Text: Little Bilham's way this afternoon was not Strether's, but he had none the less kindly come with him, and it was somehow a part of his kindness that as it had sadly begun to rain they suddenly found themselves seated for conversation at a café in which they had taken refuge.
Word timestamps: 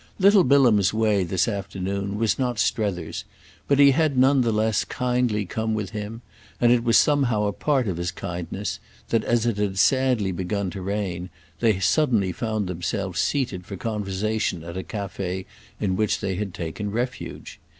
Little 0.17 0.43
Bilham's 0.43 0.95
way 0.95 1.23
this 1.23 1.47
afternoon 1.47 2.17
was 2.17 2.39
not 2.39 2.57
Strether's, 2.57 3.23
but 3.67 3.77
he 3.77 3.91
had 3.91 4.17
none 4.17 4.41
the 4.41 4.51
less 4.51 4.83
kindly 4.83 5.45
come 5.45 5.75
with 5.75 5.91
him, 5.91 6.23
and 6.59 6.71
it 6.71 6.83
was 6.83 6.97
somehow 6.97 7.43
a 7.43 7.53
part 7.53 7.87
of 7.87 7.97
his 7.97 8.09
kindness 8.09 8.79
that 9.09 9.23
as 9.23 9.45
it 9.45 9.57
had 9.57 9.77
sadly 9.77 10.31
begun 10.31 10.71
to 10.71 10.81
rain 10.81 11.29
they 11.59 11.79
suddenly 11.79 12.31
found 12.31 12.65
themselves 12.65 13.19
seated 13.19 13.63
for 13.67 13.77
conversation 13.77 14.63
at 14.63 14.75
a 14.75 14.81
café 14.81 15.45
in 15.79 15.95
which 15.95 16.19
they 16.19 16.33
had 16.33 16.51
taken 16.55 16.89
refuge. 16.89 17.59